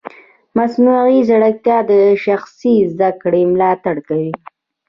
[0.57, 1.91] مصنوعي ځیرکتیا د
[2.25, 4.31] شخصي زده کړې ملاتړ کوي.